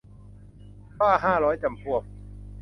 [0.99, 2.03] บ้าห้าร้อยจำพวก